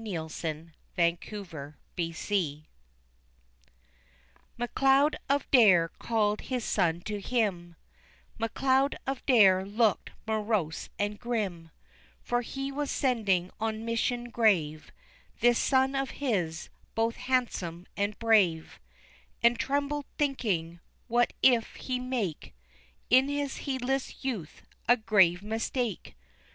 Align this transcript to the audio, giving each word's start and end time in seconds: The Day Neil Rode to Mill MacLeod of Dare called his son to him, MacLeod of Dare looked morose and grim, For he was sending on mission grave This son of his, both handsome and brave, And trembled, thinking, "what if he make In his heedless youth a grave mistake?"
The 0.00 0.72
Day 0.96 1.12
Neil 1.20 1.42
Rode 1.42 1.76
to 1.76 1.76
Mill 1.94 2.64
MacLeod 4.56 5.16
of 5.28 5.50
Dare 5.50 5.90
called 5.98 6.40
his 6.40 6.64
son 6.64 7.02
to 7.02 7.20
him, 7.20 7.76
MacLeod 8.38 8.96
of 9.06 9.26
Dare 9.26 9.62
looked 9.66 10.12
morose 10.26 10.88
and 10.98 11.20
grim, 11.20 11.70
For 12.22 12.40
he 12.40 12.72
was 12.72 12.90
sending 12.90 13.50
on 13.60 13.84
mission 13.84 14.30
grave 14.30 14.90
This 15.40 15.58
son 15.58 15.94
of 15.94 16.12
his, 16.12 16.70
both 16.94 17.16
handsome 17.16 17.86
and 17.94 18.18
brave, 18.18 18.80
And 19.42 19.58
trembled, 19.58 20.06
thinking, 20.16 20.80
"what 21.08 21.34
if 21.42 21.74
he 21.74 22.00
make 22.00 22.54
In 23.10 23.28
his 23.28 23.58
heedless 23.68 24.24
youth 24.24 24.62
a 24.88 24.96
grave 24.96 25.42
mistake?" 25.42 26.16